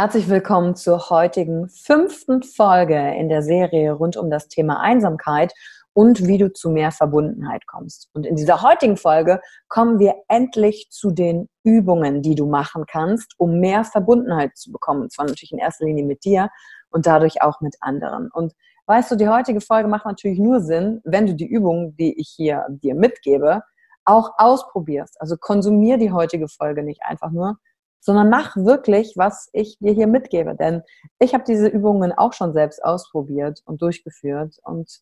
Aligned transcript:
Herzlich 0.00 0.30
willkommen 0.30 0.76
zur 0.76 1.10
heutigen 1.10 1.68
fünften 1.68 2.42
Folge 2.42 2.96
in 3.18 3.28
der 3.28 3.42
Serie 3.42 3.92
rund 3.92 4.16
um 4.16 4.30
das 4.30 4.48
Thema 4.48 4.80
Einsamkeit 4.80 5.52
und 5.92 6.26
wie 6.26 6.38
du 6.38 6.50
zu 6.50 6.70
mehr 6.70 6.90
Verbundenheit 6.90 7.66
kommst. 7.66 8.08
Und 8.14 8.24
in 8.24 8.34
dieser 8.34 8.62
heutigen 8.62 8.96
Folge 8.96 9.42
kommen 9.68 9.98
wir 9.98 10.14
endlich 10.26 10.88
zu 10.88 11.10
den 11.10 11.50
Übungen, 11.64 12.22
die 12.22 12.34
du 12.34 12.46
machen 12.46 12.86
kannst, 12.90 13.34
um 13.36 13.60
mehr 13.60 13.84
Verbundenheit 13.84 14.56
zu 14.56 14.72
bekommen. 14.72 15.02
Und 15.02 15.12
zwar 15.12 15.26
natürlich 15.26 15.52
in 15.52 15.58
erster 15.58 15.84
Linie 15.84 16.06
mit 16.06 16.24
dir 16.24 16.48
und 16.88 17.04
dadurch 17.04 17.42
auch 17.42 17.60
mit 17.60 17.76
anderen. 17.82 18.30
Und 18.32 18.54
weißt 18.86 19.10
du, 19.10 19.16
die 19.16 19.28
heutige 19.28 19.60
Folge 19.60 19.90
macht 19.90 20.06
natürlich 20.06 20.38
nur 20.38 20.60
Sinn, 20.60 21.02
wenn 21.04 21.26
du 21.26 21.34
die 21.34 21.46
Übungen, 21.46 21.94
die 21.96 22.18
ich 22.18 22.32
hier 22.34 22.64
dir 22.70 22.94
mitgebe, 22.94 23.60
auch 24.06 24.30
ausprobierst. 24.38 25.20
Also 25.20 25.36
konsumier 25.36 25.98
die 25.98 26.10
heutige 26.10 26.48
Folge 26.48 26.82
nicht 26.82 27.02
einfach 27.04 27.30
nur, 27.30 27.58
sondern 28.00 28.30
mach 28.30 28.56
wirklich, 28.56 29.12
was 29.16 29.48
ich 29.52 29.78
dir 29.78 29.92
hier 29.92 30.06
mitgebe. 30.06 30.56
Denn 30.56 30.82
ich 31.18 31.34
habe 31.34 31.44
diese 31.46 31.68
Übungen 31.68 32.12
auch 32.12 32.32
schon 32.32 32.52
selbst 32.52 32.82
ausprobiert 32.82 33.60
und 33.66 33.82
durchgeführt 33.82 34.56
und 34.64 35.00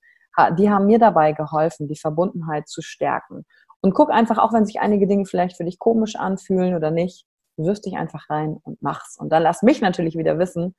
die 0.57 0.71
haben 0.71 0.87
mir 0.87 0.99
dabei 1.01 1.33
geholfen, 1.33 1.89
die 1.89 1.99
Verbundenheit 1.99 2.69
zu 2.69 2.81
stärken. 2.83 3.45
Und 3.81 3.93
guck 3.93 4.11
einfach, 4.11 4.39
auch 4.39 4.53
wenn 4.53 4.67
sich 4.67 4.79
einige 4.81 5.07
Dinge 5.07 5.25
vielleicht 5.25 5.57
für 5.57 5.65
dich 5.65 5.79
komisch 5.79 6.17
anfühlen 6.17 6.75
oder 6.75 6.91
nicht, 6.93 7.25
wirf 7.57 7.81
dich 7.81 7.97
einfach 7.97 8.31
rein 8.31 8.57
und 8.63 8.81
mach's. 8.81 9.17
Und 9.19 9.31
dann 9.31 9.43
lass 9.43 9.63
mich 9.63 9.81
natürlich 9.81 10.17
wieder 10.17 10.39
wissen, 10.39 10.77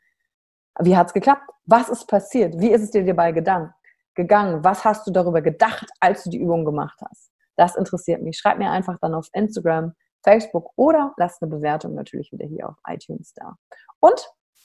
wie 0.80 0.96
hat's 0.96 1.14
geklappt? 1.14 1.50
Was 1.66 1.90
ist 1.90 2.08
passiert? 2.08 2.58
Wie 2.58 2.72
ist 2.72 2.84
es 2.84 2.92
dir 2.92 3.04
dabei 3.04 3.34
gegangen? 3.34 3.74
Was 4.16 4.86
hast 4.86 5.06
du 5.06 5.12
darüber 5.12 5.42
gedacht, 5.42 5.90
als 6.00 6.24
du 6.24 6.30
die 6.30 6.40
Übung 6.40 6.64
gemacht 6.64 7.00
hast? 7.10 7.32
Das 7.58 7.76
interessiert 7.76 8.22
mich. 8.22 8.38
Schreib 8.38 8.60
mir 8.60 8.72
einfach 8.72 8.98
dann 9.02 9.14
auf 9.14 9.28
Instagram 9.34 9.94
Facebook 10.24 10.72
oder 10.76 11.14
lasst 11.18 11.42
eine 11.42 11.52
Bewertung 11.52 11.96
natürlich 11.96 12.32
wieder 12.32 12.46
hier 12.46 12.70
auf 12.70 12.78
iTunes 12.88 13.34
da. 13.34 13.58
Und 14.00 14.20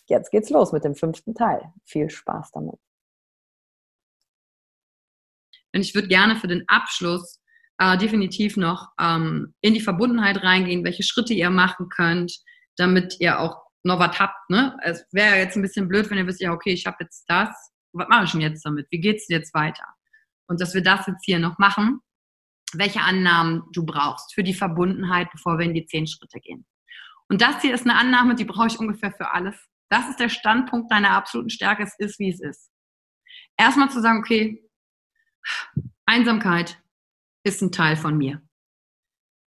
jetzt 0.06 0.30
geht's 0.30 0.50
los 0.50 0.72
mit 0.72 0.84
dem 0.84 0.94
fünften 0.94 1.34
Teil. 1.34 1.72
Viel 1.84 2.10
Spaß 2.10 2.52
damit. 2.52 2.78
Und 5.74 5.80
ich 5.80 5.94
würde 5.94 6.08
gerne 6.08 6.36
für 6.36 6.46
den 6.46 6.64
Abschluss 6.68 7.40
äh, 7.78 7.98
definitiv 7.98 8.56
noch 8.56 8.92
ähm, 9.00 9.54
in 9.60 9.74
die 9.74 9.80
Verbundenheit 9.80 10.42
reingehen, 10.42 10.84
welche 10.84 11.02
Schritte 11.02 11.34
ihr 11.34 11.50
machen 11.50 11.88
könnt, 11.88 12.32
damit 12.76 13.16
ihr 13.20 13.40
auch 13.40 13.64
noch 13.82 13.98
was 13.98 14.18
habt. 14.18 14.50
Ne? 14.50 14.76
Es 14.82 15.04
wäre 15.12 15.36
jetzt 15.36 15.56
ein 15.56 15.62
bisschen 15.62 15.88
blöd, 15.88 16.08
wenn 16.10 16.18
ihr 16.18 16.26
wisst, 16.26 16.40
ja, 16.40 16.52
okay, 16.52 16.72
ich 16.72 16.86
habe 16.86 16.98
jetzt 17.00 17.24
das. 17.28 17.50
Was 17.92 18.08
mache 18.08 18.24
ich 18.24 18.32
denn 18.32 18.40
jetzt 18.40 18.64
damit? 18.64 18.86
Wie 18.90 19.00
geht 19.00 19.16
es 19.16 19.28
jetzt 19.28 19.52
weiter? 19.54 19.84
Und 20.46 20.60
dass 20.60 20.74
wir 20.74 20.82
das 20.82 21.06
jetzt 21.06 21.24
hier 21.24 21.38
noch 21.38 21.58
machen 21.58 22.00
welche 22.78 23.00
Annahmen 23.00 23.62
du 23.72 23.84
brauchst 23.84 24.34
für 24.34 24.42
die 24.42 24.54
Verbundenheit, 24.54 25.30
bevor 25.32 25.58
wir 25.58 25.66
in 25.66 25.74
die 25.74 25.86
zehn 25.86 26.06
Schritte 26.06 26.40
gehen. 26.40 26.66
Und 27.28 27.40
das 27.40 27.62
hier 27.62 27.74
ist 27.74 27.86
eine 27.86 27.96
Annahme, 27.96 28.34
die 28.34 28.44
brauche 28.44 28.66
ich 28.66 28.78
ungefähr 28.78 29.12
für 29.12 29.32
alles. 29.32 29.56
Das 29.88 30.08
ist 30.08 30.20
der 30.20 30.28
Standpunkt 30.28 30.90
deiner 30.90 31.10
absoluten 31.10 31.50
Stärke. 31.50 31.82
Es 31.82 31.94
ist, 31.98 32.18
wie 32.18 32.30
es 32.30 32.40
ist. 32.40 32.70
Erstmal 33.56 33.90
zu 33.90 34.00
sagen, 34.00 34.18
okay, 34.18 34.68
Einsamkeit 36.06 36.82
ist 37.44 37.62
ein 37.62 37.72
Teil 37.72 37.96
von 37.96 38.16
mir. 38.16 38.42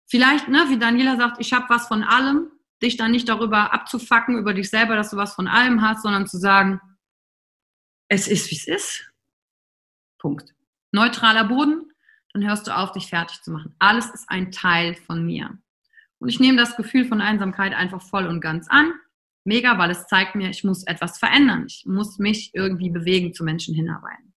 Vielleicht, 0.10 0.48
ne, 0.48 0.66
wie 0.70 0.80
Daniela 0.80 1.18
sagt, 1.18 1.42
ich 1.42 1.54
habe 1.54 1.70
was 1.70 1.88
von 1.88 2.04
allem, 2.04 2.50
dich 2.82 2.96
dann 2.96 3.12
nicht 3.12 3.28
darüber 3.28 3.74
abzufacken, 3.74 4.38
über 4.38 4.54
dich 4.54 4.70
selber, 4.70 4.96
dass 4.96 5.10
du 5.10 5.18
was 5.18 5.34
von 5.34 5.48
allem 5.48 5.82
hast, 5.82 6.04
sondern 6.04 6.28
zu 6.28 6.38
sagen, 6.38 6.80
es 8.08 8.28
ist, 8.28 8.50
wie 8.52 8.56
es 8.56 8.68
ist. 8.68 9.12
Punkt. 10.20 10.54
Neutraler 10.92 11.44
Boden, 11.44 11.87
dann 12.38 12.48
hörst 12.48 12.68
du 12.68 12.76
auf, 12.76 12.92
dich 12.92 13.08
fertig 13.08 13.42
zu 13.42 13.52
machen. 13.52 13.76
Alles 13.80 14.10
ist 14.12 14.30
ein 14.30 14.52
Teil 14.52 14.94
von 14.94 15.26
mir. 15.26 15.58
Und 16.20 16.30
ich 16.30 16.40
nehme 16.40 16.58
das 16.58 16.76
Gefühl 16.76 17.06
von 17.06 17.22
Einsamkeit 17.22 17.74
einfach 17.74 18.02
voll 18.02 18.28
und 18.28 18.42
ganz 18.42 18.68
an. 18.70 18.94
Mega, 19.44 19.78
weil 19.78 19.90
es 19.90 20.08
zeigt 20.08 20.36
mir, 20.36 20.50
ich 20.50 20.64
muss 20.64 20.84
etwas 20.84 21.18
verändern. 21.18 21.66
Ich 21.68 21.86
muss 21.86 22.20
mich 22.20 22.52
irgendwie 22.54 22.90
bewegen, 22.90 23.34
zu 23.34 23.44
Menschen 23.44 23.74
hinarbeiten. 23.74 24.34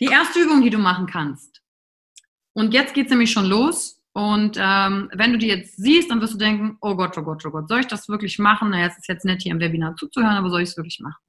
Die 0.00 0.06
erste 0.06 0.40
Übung, 0.40 0.62
die 0.62 0.70
du 0.70 0.78
machen 0.78 1.06
kannst. 1.06 1.62
Und 2.52 2.74
jetzt 2.74 2.92
geht 2.92 3.06
es 3.06 3.10
nämlich 3.10 3.32
schon 3.32 3.46
los. 3.46 4.02
Und 4.12 4.56
ähm, 4.60 5.10
wenn 5.14 5.32
du 5.32 5.38
die 5.38 5.48
jetzt 5.48 5.76
siehst, 5.76 6.10
dann 6.10 6.20
wirst 6.20 6.34
du 6.34 6.38
denken, 6.38 6.76
oh 6.80 6.96
Gott, 6.96 7.16
oh 7.16 7.22
Gott, 7.22 7.44
oh 7.46 7.50
Gott, 7.50 7.68
soll 7.68 7.80
ich 7.80 7.86
das 7.86 8.08
wirklich 8.08 8.38
machen? 8.38 8.70
Naja, 8.70 8.86
es 8.86 8.98
ist 8.98 9.08
jetzt 9.08 9.24
nett, 9.24 9.42
hier 9.42 9.52
im 9.52 9.60
Webinar 9.60 9.96
zuzuhören, 9.96 10.36
aber 10.36 10.50
soll 10.50 10.62
ich 10.62 10.70
es 10.70 10.76
wirklich 10.76 11.00
machen? 11.00 11.22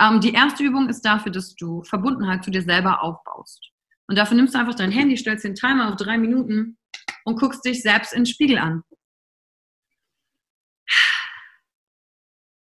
Ähm, 0.00 0.20
die 0.20 0.32
erste 0.32 0.62
Übung 0.62 0.88
ist 0.88 1.02
dafür, 1.02 1.32
dass 1.32 1.54
du 1.54 1.82
Verbundenheit 1.82 2.44
zu 2.44 2.50
dir 2.50 2.62
selber 2.62 3.02
aufbaust. 3.02 3.72
Und 4.08 4.16
dafür 4.16 4.36
nimmst 4.36 4.54
du 4.54 4.58
einfach 4.58 4.74
dein 4.74 4.92
Handy, 4.92 5.16
stellst 5.16 5.44
den 5.44 5.54
Timer 5.54 5.88
auf 5.88 5.96
drei 5.96 6.18
Minuten 6.18 6.78
und 7.24 7.38
guckst 7.38 7.64
dich 7.64 7.82
selbst 7.82 8.12
in 8.12 8.20
den 8.20 8.26
Spiegel 8.26 8.58
an. 8.58 8.82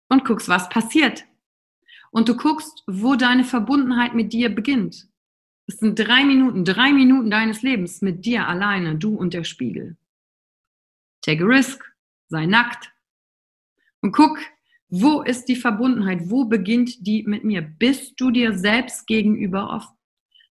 Und 0.08 0.25
guckst, 0.26 0.49
was 0.49 0.69
passiert. 0.69 1.25
Und 2.11 2.29
du 2.29 2.37
guckst, 2.37 2.82
wo 2.87 3.14
deine 3.14 3.44
Verbundenheit 3.44 4.14
mit 4.14 4.32
dir 4.34 4.55
beginnt. 4.55 5.08
Es 5.67 5.79
sind 5.79 5.99
drei 5.99 6.25
Minuten, 6.25 6.67
drei 6.67 6.93
Minuten 6.93 7.31
deines 7.31 7.62
Lebens 7.62 8.02
mit 8.02 8.26
dir 8.26 8.46
alleine, 8.46 8.96
du 8.96 9.14
und 9.14 9.32
der 9.32 9.44
Spiegel. 9.44 9.96
Take 11.23 11.44
a 11.44 11.46
risk. 11.46 11.82
Sei 12.28 12.46
nackt. 12.46 12.93
Und 14.00 14.12
guck, 14.12 14.38
wo 14.88 15.23
ist 15.23 15.46
die 15.46 15.56
Verbundenheit? 15.56 16.31
Wo 16.31 16.44
beginnt 16.44 17.06
die 17.06 17.23
mit 17.23 17.44
mir? 17.44 17.62
Bist 17.62 18.20
du 18.20 18.31
dir 18.31 18.58
selbst 18.58 19.06
gegenüber 19.06 19.70
offen? 19.70 19.96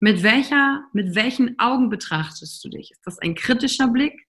Mit 0.01 0.23
welcher, 0.23 0.85
mit 0.93 1.15
welchen 1.15 1.59
Augen 1.59 1.89
betrachtest 1.89 2.63
du 2.65 2.69
dich? 2.69 2.91
Ist 2.91 3.07
das 3.07 3.19
ein 3.19 3.35
kritischer 3.35 3.89
Blick? 3.89 4.27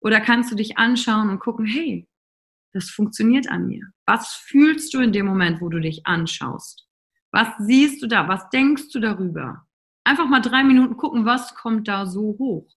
Oder 0.00 0.20
kannst 0.20 0.50
du 0.50 0.56
dich 0.56 0.78
anschauen 0.78 1.28
und 1.28 1.38
gucken, 1.38 1.66
hey, 1.66 2.08
das 2.72 2.90
funktioniert 2.90 3.48
an 3.50 3.66
mir. 3.66 3.86
Was 4.06 4.34
fühlst 4.34 4.94
du 4.94 5.00
in 5.00 5.12
dem 5.12 5.26
Moment, 5.26 5.60
wo 5.60 5.68
du 5.68 5.78
dich 5.78 6.06
anschaust? 6.06 6.86
Was 7.30 7.48
siehst 7.58 8.02
du 8.02 8.06
da? 8.06 8.28
Was 8.28 8.48
denkst 8.50 8.90
du 8.92 9.00
darüber? 9.00 9.66
Einfach 10.04 10.28
mal 10.28 10.40
drei 10.40 10.64
Minuten 10.64 10.96
gucken, 10.96 11.24
was 11.24 11.54
kommt 11.54 11.88
da 11.88 12.06
so 12.06 12.36
hoch? 12.38 12.68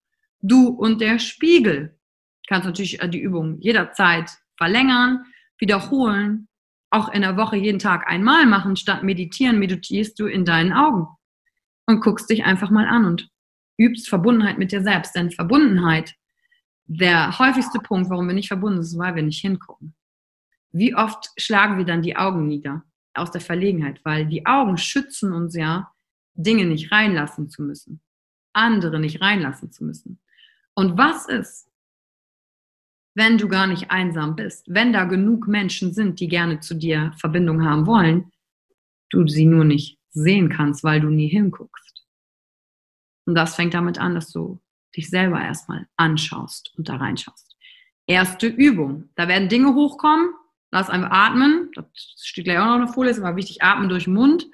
Du 0.42 0.68
und 0.68 1.02
der 1.02 1.20
Spiegel. 1.20 1.98
Du 2.44 2.48
kannst 2.50 2.66
natürlich 2.66 3.02
äh, 3.02 3.10
die 3.10 3.22
Übung 3.22 3.60
jederzeit 3.60 4.30
verlängern, 4.58 5.26
wiederholen, 5.58 6.48
auch 6.92 7.12
in 7.12 7.22
der 7.22 7.36
Woche 7.36 7.58
jeden 7.58 7.80
Tag 7.80 8.08
einmal 8.08 8.46
machen. 8.46 8.76
Statt 8.76 9.04
meditieren, 9.04 9.60
meditierst 9.60 10.20
du 10.20 10.28
in 10.28 10.46
deinen 10.46 10.74
Augen 10.74 11.08
und 11.88 12.02
guckst 12.02 12.30
dich 12.30 12.44
einfach 12.44 12.70
mal 12.70 12.88
an 12.88 13.06
und 13.06 13.30
übst 13.78 14.10
Verbundenheit 14.10 14.58
mit 14.58 14.72
dir 14.72 14.82
selbst. 14.82 15.16
Denn 15.16 15.32
Verbundenheit, 15.32 16.16
der 16.86 17.38
häufigste 17.40 17.80
Punkt, 17.80 18.10
warum 18.10 18.28
wir 18.28 18.36
nicht 18.36 18.48
verbunden 18.48 18.84
sind, 18.84 18.94
ist, 18.94 19.00
weil 19.00 19.16
wir 19.16 19.24
nicht 19.24 19.42
hingucken. 19.42 19.96
Wie 20.72 20.96
oft 20.96 21.30
schlagen 21.38 21.78
wir 21.78 21.86
dann 21.86 22.02
die 22.02 22.16
Augen 22.16 22.48
nieder 22.48 22.84
aus 23.14 23.32
der 23.32 23.42
Verlegenheit? 23.42 24.02
Weil 24.04 24.26
die 24.26 24.46
Augen 24.46 24.78
schützen 24.78 25.32
uns 25.34 25.56
ja, 25.56 25.92
Dinge 26.34 26.66
nicht 26.66 26.92
reinlassen 26.92 27.50
zu 27.50 27.64
müssen, 27.64 28.02
andere 28.54 29.00
nicht 29.00 29.22
reinlassen 29.22 29.72
zu 29.72 29.86
müssen. 29.86 30.20
Und 30.74 30.98
was 30.98 31.28
ist, 31.28 31.70
wenn 33.14 33.38
du 33.38 33.48
gar 33.48 33.68
nicht 33.68 33.90
einsam 33.92 34.36
bist, 34.36 34.66
wenn 34.68 34.92
da 34.92 35.06
genug 35.06 35.48
Menschen 35.48 35.94
sind, 35.94 36.20
die 36.20 36.28
gerne 36.28 36.60
zu 36.60 36.76
dir 36.76 37.14
Verbindung 37.18 37.64
haben 37.64 37.86
wollen, 37.88 38.32
du 39.10 39.26
sie 39.28 39.46
nur 39.46 39.64
nicht 39.64 39.98
sehen 40.16 40.50
kannst, 40.50 40.84
weil 40.84 41.02
du 41.02 41.10
nie 41.10 41.28
hinguckst. 41.28 42.06
Und 43.26 43.36
das 43.36 43.56
fängt 43.56 43.74
damit 43.74 44.00
an, 44.00 44.16
dass 44.16 44.32
du 44.32 44.60
dich 44.96 45.10
selber 45.10 45.42
erstmal 45.42 45.88
anschaust 45.98 46.74
und 46.78 46.90
da 46.90 46.96
reinschaust. 46.96 47.56
Erste 48.08 48.48
Übung. 48.48 49.10
Da 49.16 49.28
werden 49.28 49.50
Dinge 49.50 49.74
hochkommen. 49.74 50.34
Lass 50.72 50.90
einfach 50.90 51.12
atmen. 51.12 51.72
Das 51.76 51.86
steht 52.18 52.46
gleich 52.46 52.60
auch 52.60 52.66
noch 52.66 52.76
eine 52.76 52.88
Folie, 52.88 53.12
ist 53.12 53.20
aber 53.20 53.36
wichtig. 53.36 53.64
Atmen 53.64 53.90
durch 53.90 54.06
den 54.06 54.14
Mund. 54.14 54.48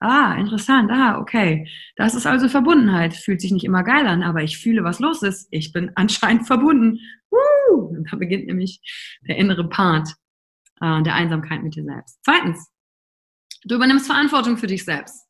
Ah, 0.00 0.34
interessant. 0.36 0.90
Ah, 0.90 1.18
okay. 1.18 1.68
Das 1.96 2.14
ist 2.14 2.26
also 2.26 2.48
Verbundenheit. 2.48 3.14
Fühlt 3.14 3.40
sich 3.40 3.52
nicht 3.52 3.64
immer 3.64 3.82
geil 3.82 4.06
an, 4.06 4.22
aber 4.22 4.42
ich 4.42 4.58
fühle, 4.58 4.84
was 4.84 4.98
los 4.98 5.22
ist. 5.22 5.48
Ich 5.50 5.72
bin 5.72 5.92
anscheinend 5.96 6.46
verbunden. 6.46 7.00
Woo! 7.30 7.96
Und 7.96 8.10
da 8.10 8.16
beginnt 8.16 8.46
nämlich 8.46 8.80
der 9.28 9.36
innere 9.36 9.68
Part 9.68 10.14
äh, 10.80 11.02
der 11.02 11.14
Einsamkeit 11.14 11.62
mit 11.62 11.74
dir 11.74 11.84
selbst. 11.84 12.18
Zweitens, 12.24 12.70
du 13.64 13.74
übernimmst 13.74 14.06
Verantwortung 14.06 14.56
für 14.56 14.66
dich 14.66 14.84
selbst. 14.84 15.26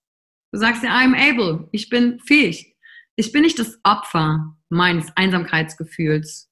Du 0.53 0.59
sagst 0.59 0.83
dir, 0.83 0.91
I'm 0.91 1.15
able. 1.15 1.69
Ich 1.73 1.89
bin 1.89 2.21
fähig. 2.21 2.77
Ich 3.17 3.33
bin 3.33 3.43
nicht 3.43 3.59
das 3.59 3.79
Opfer 3.85 4.57
meines 4.69 5.15
Einsamkeitsgefühls, 5.17 6.51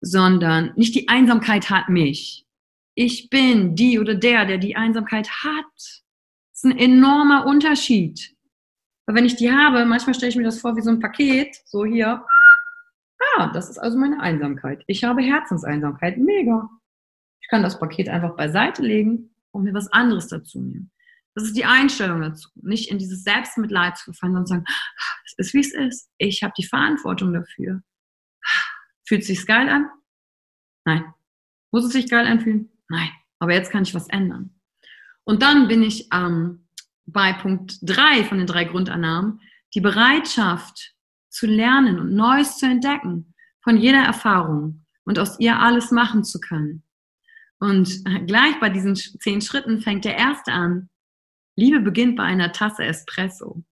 sondern 0.00 0.72
nicht 0.76 0.94
die 0.94 1.08
Einsamkeit 1.08 1.70
hat 1.70 1.88
mich. 1.88 2.46
Ich 2.94 3.30
bin 3.30 3.74
die 3.74 3.98
oder 3.98 4.14
der, 4.14 4.46
der 4.46 4.58
die 4.58 4.76
Einsamkeit 4.76 5.28
hat 5.44 6.02
ist 6.62 6.70
ein 6.70 6.78
enormer 6.78 7.46
Unterschied. 7.46 8.36
Weil 9.06 9.16
wenn 9.16 9.24
ich 9.24 9.36
die 9.36 9.50
habe, 9.50 9.84
manchmal 9.86 10.14
stelle 10.14 10.30
ich 10.30 10.36
mir 10.36 10.44
das 10.44 10.60
vor 10.60 10.76
wie 10.76 10.82
so 10.82 10.90
ein 10.90 11.00
Paket, 11.00 11.56
so 11.64 11.84
hier. 11.84 12.24
Ah, 13.36 13.50
das 13.52 13.70
ist 13.70 13.78
also 13.78 13.98
meine 13.98 14.20
Einsamkeit. 14.20 14.82
Ich 14.86 15.04
habe 15.04 15.22
Herzenseinsamkeit. 15.22 16.18
Mega. 16.18 16.68
Ich 17.40 17.48
kann 17.48 17.62
das 17.62 17.78
Paket 17.78 18.08
einfach 18.08 18.36
beiseite 18.36 18.82
legen 18.82 19.30
und 19.52 19.64
mir 19.64 19.74
was 19.74 19.88
anderes 19.88 20.28
dazu 20.28 20.60
nehmen. 20.60 20.90
Das 21.34 21.44
ist 21.44 21.56
die 21.56 21.64
Einstellung 21.64 22.20
dazu. 22.20 22.48
Nicht 22.56 22.90
in 22.90 22.98
dieses 22.98 23.22
Selbstmitleid 23.22 23.96
zu 23.96 24.12
fallen, 24.12 24.32
sondern 24.32 24.46
sagen, 24.46 24.64
es 25.26 25.34
ist 25.36 25.54
wie 25.54 25.60
es 25.60 25.72
ist. 25.72 26.10
Ich 26.18 26.42
habe 26.42 26.52
die 26.58 26.66
Verantwortung 26.66 27.32
dafür. 27.32 27.82
Fühlt 29.06 29.22
es 29.22 29.28
sich 29.28 29.46
geil 29.46 29.68
an? 29.68 29.88
Nein. 30.84 31.14
Muss 31.70 31.84
es 31.84 31.92
sich 31.92 32.10
geil 32.10 32.26
anfühlen? 32.26 32.70
Nein. 32.88 33.10
Aber 33.38 33.54
jetzt 33.54 33.70
kann 33.70 33.84
ich 33.84 33.94
was 33.94 34.08
ändern. 34.08 34.54
Und 35.24 35.42
dann 35.42 35.68
bin 35.68 35.82
ich 35.82 36.08
ähm, 36.12 36.68
bei 37.06 37.32
Punkt 37.32 37.78
drei 37.82 38.24
von 38.24 38.38
den 38.38 38.46
drei 38.46 38.64
Grundannahmen, 38.64 39.40
die 39.74 39.80
Bereitschaft 39.80 40.94
zu 41.28 41.46
lernen 41.46 42.00
und 42.00 42.14
Neues 42.14 42.58
zu 42.58 42.66
entdecken 42.66 43.34
von 43.62 43.76
jeder 43.76 44.02
Erfahrung 44.02 44.84
und 45.04 45.18
aus 45.18 45.38
ihr 45.38 45.58
alles 45.58 45.90
machen 45.90 46.24
zu 46.24 46.40
können. 46.40 46.82
Und 47.60 48.04
gleich 48.26 48.58
bei 48.58 48.70
diesen 48.70 48.96
zehn 48.96 49.40
Schritten 49.40 49.80
fängt 49.80 50.04
der 50.04 50.16
erste 50.16 50.52
an. 50.52 50.88
Liebe 51.56 51.80
beginnt 51.80 52.16
bei 52.16 52.24
einer 52.24 52.52
Tasse 52.52 52.84
Espresso. 52.84 53.62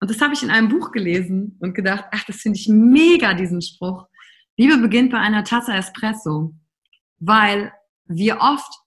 Und 0.00 0.10
das 0.10 0.20
habe 0.20 0.34
ich 0.34 0.42
in 0.42 0.50
einem 0.50 0.68
Buch 0.68 0.92
gelesen 0.92 1.56
und 1.60 1.74
gedacht, 1.74 2.04
ach, 2.12 2.24
das 2.24 2.36
finde 2.36 2.58
ich 2.58 2.68
mega, 2.68 3.34
diesen 3.34 3.62
Spruch. 3.62 4.06
Liebe 4.56 4.76
beginnt 4.78 5.10
bei 5.10 5.18
einer 5.18 5.44
Tasse 5.44 5.72
Espresso, 5.72 6.54
weil 7.18 7.72
wir 8.06 8.38
oft 8.38 8.84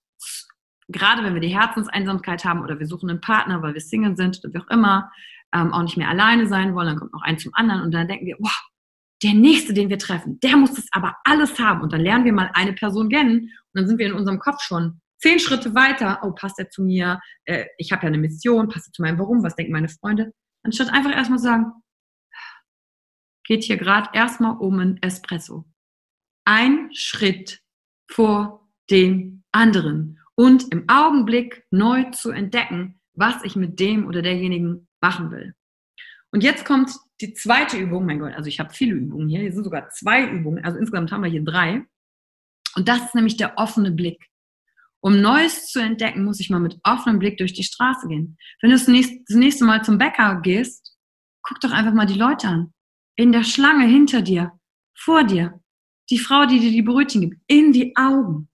gerade 0.90 1.24
wenn 1.24 1.34
wir 1.34 1.42
die 1.42 1.56
Herzenseinsamkeit 1.56 2.46
haben 2.46 2.62
oder 2.62 2.80
wir 2.80 2.88
suchen 2.88 3.10
einen 3.10 3.22
Partner, 3.22 3.62
weil 3.62 3.74
wir 3.74 3.82
Single 3.82 4.16
sind 4.16 4.40
oder 4.44 4.54
wie 4.54 4.60
auch 4.60 4.70
immer, 4.70 5.12
ähm, 5.54 5.74
auch 5.74 5.82
nicht 5.82 5.98
mehr 5.98 6.10
alleine 6.10 6.48
sein 6.48 6.76
wollen, 6.76 6.88
dann 6.88 7.00
kommt 7.00 7.14
noch 7.14 7.24
ein 7.24 7.40
zum 7.40 7.54
anderen 7.56 7.82
und 7.82 7.92
dann 7.92 8.08
denken 8.08 8.26
wir, 8.26 8.38
wow, 8.40 8.52
der 9.24 9.34
nächste, 9.34 9.74
den 9.74 9.90
wir 9.90 9.98
treffen, 9.98 10.40
der 10.42 10.58
muss 10.58 10.74
das 10.74 10.86
aber 10.92 11.16
alles 11.24 11.60
haben 11.60 11.81
und 11.81 11.92
dann 11.92 12.02
lernen 12.02 12.25
wir 12.25 12.34
mal 12.34 12.52
eine 12.54 12.74
Person 12.74 13.10
kennen 13.10 13.40
und 13.40 13.74
dann 13.74 13.88
sind 13.88 13.98
wir 13.98 14.06
in 14.06 14.14
unserem 14.14 14.40
Kopf 14.40 14.62
schon 14.62 15.02
zehn 15.19 15.40
Schritte 15.40 15.74
weiter. 15.74 16.19
Oh, 16.24 16.31
passt 16.31 16.60
er 16.60 16.69
zu 16.69 16.84
mir? 16.84 17.19
Äh, 17.46 17.66
ich 17.78 17.92
habe 17.92 18.04
ja 18.04 18.08
eine 18.08 18.18
Mission, 18.18 18.69
passt 18.69 18.90
er 18.90 18.94
zu 18.94 19.02
meinem 19.02 19.19
Warum? 19.19 19.44
Was 19.44 19.56
denken 19.56 19.74
meine 19.74 19.90
Freunde? 19.90 20.34
Anstatt 20.64 20.94
einfach 20.94 21.12
erstmal 21.12 21.40
sagen, 21.40 21.72
geht 23.46 23.64
hier 23.64 23.78
gerade 23.78 24.10
erstmal 24.14 24.58
um 24.58 24.80
ein 24.80 25.02
Espresso. 25.02 25.66
Ein 26.46 26.90
Schritt 26.94 27.62
vor 28.12 28.70
dem 28.90 29.44
anderen 29.52 30.20
und 30.36 30.72
im 30.72 30.88
Augenblick 30.88 31.66
neu 31.72 32.04
zu 32.12 32.31
entdecken, 32.31 33.02
was 33.13 33.44
ich 33.44 33.56
mit 33.56 33.80
dem 33.80 34.06
oder 34.06 34.22
derjenigen 34.22 34.88
machen 35.02 35.31
will. 35.31 35.56
Und 36.31 36.44
jetzt 36.44 36.66
kommt 36.66 36.92
die 37.22 37.34
zweite 37.34 37.78
Übung. 37.78 38.06
Mein 38.06 38.19
Gott, 38.19 38.34
also 38.34 38.48
ich 38.48 38.60
habe 38.60 38.74
viele 38.74 38.96
Übungen 38.96 39.28
hier. 39.28 39.42
Hier 39.42 39.52
sind 39.52 39.64
sogar 39.64 39.89
zwei 39.89 40.25
Übungen. 40.25 40.63
Also 40.63 40.77
insgesamt 40.77 41.12
haben 41.12 41.24
wir 41.24 41.30
hier 41.30 41.44
drei. 41.44 41.84
Und 42.75 42.88
das 42.88 43.06
ist 43.06 43.15
nämlich 43.15 43.38
der 43.38 43.58
offene 43.58 43.91
Blick. 43.91 44.27
Um 45.00 45.22
Neues 45.22 45.68
zu 45.68 45.80
entdecken, 45.80 46.25
muss 46.25 46.39
ich 46.39 46.50
mal 46.50 46.60
mit 46.60 46.80
offenem 46.84 47.20
Blick 47.20 47.38
durch 47.38 47.53
die 47.53 47.63
Straße 47.63 48.08
gehen. 48.08 48.38
Wenn 48.62 48.72
du 48.72 48.75
das 48.75 48.88
nächste, 48.88 49.65
Mal 49.65 49.84
zum 49.84 49.98
Bäcker 49.98 50.41
gehst, 50.41 50.98
guck 51.44 51.60
doch 51.62 51.72
einfach 51.72 51.94
mal 51.94 52.06
die 52.06 52.20
Leute 52.20 52.48
an. 52.48 52.74
In 53.15 53.32
der 53.32 53.44
Schlange 53.44 53.86
hinter 53.86 54.22
dir, 54.22 54.51
vor 54.96 55.24
dir. 55.24 55.60
Die 56.10 56.20
Frau, 56.20 56.46
die 56.46 56.60
dir 56.60 56.72
die 56.72 56.82
Brötchen 56.82 57.22
gibt, 57.22 57.41
in 57.48 57.74
die 57.74 57.96
Augen 57.96 58.50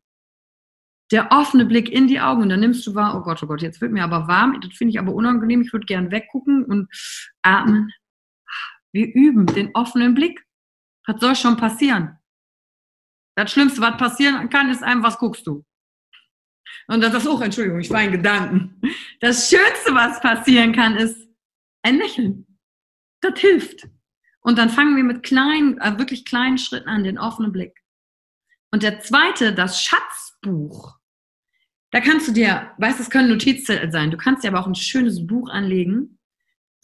der 1.14 1.32
offene 1.32 1.66
Blick 1.66 1.90
in 1.90 2.08
die 2.08 2.20
Augen 2.20 2.42
und 2.42 2.50
dann 2.50 2.60
nimmst 2.60 2.88
du 2.88 2.96
wahr, 2.96 3.16
oh 3.16 3.22
Gott, 3.22 3.44
oh 3.44 3.46
Gott, 3.46 3.62
jetzt 3.62 3.80
wird 3.82 3.92
mir 3.92 4.04
aber 4.04 4.28
warm, 4.28 4.60
das 4.62 4.74
finde 4.74 4.90
ich 4.90 5.00
aber 5.00 5.14
unangenehm, 5.14 5.62
ich 5.62 5.72
würde 5.72 5.86
gern 5.86 6.10
weggucken 6.10 6.66
und 6.66 6.90
atmen. 7.44 7.92
Wir 8.94 9.14
üben 9.14 9.46
den 9.48 9.72
offenen 9.74 10.14
Blick. 10.14 10.46
Was 11.06 11.20
soll 11.20 11.36
schon 11.36 11.58
passieren? 11.58 12.18
Das 13.36 13.52
Schlimmste, 13.52 13.82
was 13.82 13.98
passieren 13.98 14.50
kann, 14.50 14.70
ist 14.70 14.84
einem, 14.84 15.04
was 15.04 15.18
guckst 15.18 15.46
du? 15.48 15.66
Und 16.88 17.02
das 17.02 17.14
ist 17.14 17.28
auch, 17.28 17.42
Entschuldigung, 17.42 17.80
ich 17.80 17.90
war 17.90 18.04
in 18.04 18.12
Gedanken. 18.12 18.80
Das 19.20 19.50
Schönste, 19.50 19.94
was 19.94 20.22
passieren 20.22 20.74
kann, 20.74 20.96
ist 20.96 21.28
ein 21.82 21.98
Lächeln. 21.98 22.60
Das 23.22 23.40
hilft. 23.40 23.88
Und 24.42 24.58
dann 24.58 24.70
fangen 24.70 24.96
wir 24.96 25.04
mit 25.04 25.24
kleinen, 25.24 25.80
äh, 25.80 25.98
wirklich 25.98 26.26
kleinen 26.26 26.58
Schritten 26.58 26.90
an, 26.90 27.04
den 27.04 27.18
offenen 27.18 27.52
Blick. 27.52 27.80
Und 28.72 28.84
der 28.84 29.00
zweite, 29.00 29.54
das 29.54 29.82
Schatzbuch. 29.82 30.98
Da 31.92 32.02
kannst 32.02 32.28
du 32.28 32.32
dir, 32.32 32.72
weißt 32.80 33.00
es 33.00 33.10
können 33.10 33.30
Notizzettel 33.30 33.92
sein, 33.92 34.12
du 34.12 34.18
kannst 34.18 34.44
dir 34.44 34.50
aber 34.50 34.60
auch 34.60 34.68
ein 34.68 34.76
schönes 34.76 35.26
Buch 35.26 35.50
anlegen, 35.50 36.20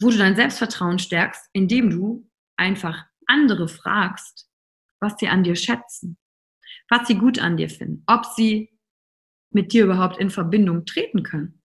wo 0.00 0.10
du 0.10 0.16
dein 0.16 0.36
Selbstvertrauen 0.36 0.98
stärkst, 0.98 1.48
indem 1.52 1.90
du 1.90 2.28
einfach 2.56 3.04
andere 3.26 3.68
fragst, 3.68 4.48
was 5.00 5.16
sie 5.18 5.28
an 5.28 5.44
dir 5.44 5.56
schätzen, 5.56 6.18
was 6.88 7.06
sie 7.06 7.16
gut 7.16 7.38
an 7.38 7.56
dir 7.56 7.68
finden, 7.68 8.02
ob 8.06 8.24
sie 8.24 8.70
mit 9.52 9.72
dir 9.72 9.84
überhaupt 9.84 10.18
in 10.18 10.30
Verbindung 10.30 10.84
treten 10.84 11.22
können. 11.22 11.62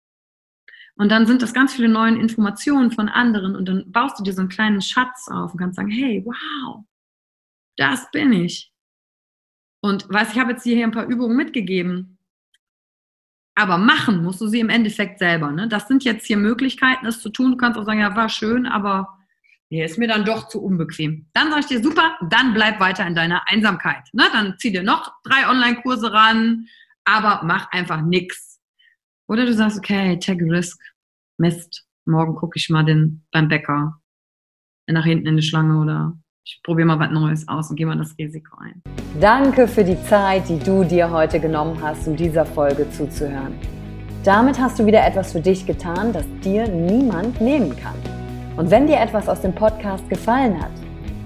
Und 0.94 1.08
dann 1.10 1.26
sind 1.26 1.42
das 1.42 1.54
ganz 1.54 1.74
viele 1.74 1.88
neue 1.88 2.18
Informationen 2.18 2.92
von 2.92 3.08
anderen 3.08 3.56
und 3.56 3.66
dann 3.66 3.90
baust 3.90 4.18
du 4.18 4.22
dir 4.22 4.34
so 4.34 4.40
einen 4.40 4.50
kleinen 4.50 4.82
Schatz 4.82 5.28
auf 5.28 5.52
und 5.52 5.58
kannst 5.58 5.76
sagen, 5.76 5.90
hey, 5.90 6.22
wow, 6.24 6.84
das 7.76 8.10
bin 8.10 8.32
ich. 8.32 8.72
Und 9.80 10.08
weißt, 10.08 10.32
ich 10.32 10.38
habe 10.38 10.52
jetzt 10.52 10.62
hier 10.62 10.84
ein 10.84 10.92
paar 10.92 11.06
Übungen 11.06 11.36
mitgegeben. 11.36 12.18
Aber 13.54 13.76
machen 13.76 14.22
musst 14.22 14.40
du 14.40 14.46
sie 14.46 14.60
im 14.60 14.70
Endeffekt 14.70 15.18
selber. 15.18 15.50
Ne? 15.50 15.68
Das 15.68 15.88
sind 15.88 16.04
jetzt 16.04 16.26
hier 16.26 16.38
Möglichkeiten, 16.38 17.06
es 17.06 17.20
zu 17.20 17.28
tun. 17.28 17.52
Du 17.52 17.56
kannst 17.56 17.78
auch 17.78 17.84
sagen, 17.84 18.00
ja, 18.00 18.16
war 18.16 18.28
schön, 18.28 18.66
aber 18.66 19.18
der 19.70 19.86
ist 19.86 19.98
mir 19.98 20.08
dann 20.08 20.24
doch 20.24 20.48
zu 20.48 20.62
unbequem. 20.62 21.26
Dann 21.32 21.50
sage 21.50 21.60
ich 21.60 21.66
dir, 21.66 21.82
super, 21.82 22.16
dann 22.28 22.54
bleib 22.54 22.80
weiter 22.80 23.06
in 23.06 23.14
deiner 23.14 23.48
Einsamkeit. 23.48 24.08
Ne? 24.12 24.24
Dann 24.32 24.56
zieh 24.58 24.70
dir 24.70 24.82
noch 24.82 25.12
drei 25.24 25.48
Online-Kurse 25.48 26.12
ran, 26.12 26.66
aber 27.04 27.42
mach 27.44 27.70
einfach 27.72 28.02
nix. 28.02 28.60
Oder 29.28 29.46
du 29.46 29.54
sagst, 29.54 29.78
okay, 29.78 30.18
take 30.18 30.44
a 30.44 30.48
risk. 30.48 30.78
Mist, 31.38 31.86
morgen 32.04 32.36
gucke 32.36 32.58
ich 32.58 32.68
mal 32.68 32.84
den 32.84 33.26
beim 33.30 33.48
Bäcker 33.48 33.98
nach 34.86 35.04
hinten 35.04 35.26
in 35.26 35.36
die 35.36 35.42
Schlange 35.42 35.78
oder 35.78 36.18
ich 36.44 36.60
probiere 36.64 36.86
mal 36.86 36.98
was 36.98 37.10
Neues 37.10 37.48
aus 37.48 37.70
und 37.70 37.76
gehe 37.76 37.86
mal 37.86 37.96
das 37.96 38.16
Risiko 38.18 38.56
ein. 38.60 38.82
Danke 39.20 39.68
für 39.68 39.84
die 39.84 40.00
Zeit, 40.04 40.48
die 40.48 40.58
du 40.58 40.82
dir 40.82 41.10
heute 41.10 41.38
genommen 41.38 41.78
hast, 41.80 42.08
um 42.08 42.16
dieser 42.16 42.44
Folge 42.44 42.90
zuzuhören. 42.90 43.54
Damit 44.24 44.60
hast 44.60 44.78
du 44.78 44.86
wieder 44.86 45.06
etwas 45.06 45.32
für 45.32 45.40
dich 45.40 45.66
getan, 45.66 46.12
das 46.12 46.24
dir 46.44 46.66
niemand 46.68 47.40
nehmen 47.40 47.76
kann. 47.76 47.94
Und 48.56 48.70
wenn 48.70 48.86
dir 48.86 49.00
etwas 49.00 49.28
aus 49.28 49.40
dem 49.40 49.54
Podcast 49.54 50.08
gefallen 50.08 50.60
hat, 50.60 50.72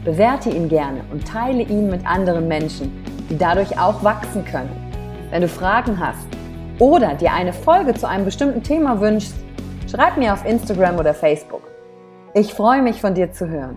bewerte 0.05 0.51
ihn 0.51 0.69
gerne 0.69 1.01
und 1.11 1.27
teile 1.27 1.63
ihn 1.63 1.91
mit 1.91 2.07
anderen 2.07 2.47
Menschen, 2.47 2.93
die 3.29 3.39
dadurch 3.39 3.79
auch 3.79 4.03
wachsen 4.05 4.45
können. 4.45 4.71
Wenn 5.31 5.43
du 5.43 5.49
Fragen 5.49 5.99
hast 5.99 6.29
oder 6.79 7.15
dir 7.15 7.33
eine 7.33 7.53
Folge 7.53 7.95
zu 7.95 8.07
einem 8.09 8.25
bestimmten 8.25 8.63
Thema 8.63 9.01
wünschst, 9.01 9.35
schreib 9.91 10.17
mir 10.17 10.33
auf 10.33 10.45
Instagram 10.47 10.99
oder 10.99 11.15
Facebook. 11.15 11.63
Ich 12.35 12.53
freue 12.55 12.83
mich 12.83 13.01
von 13.01 13.15
dir 13.15 13.33
zu 13.33 13.49
hören. 13.49 13.77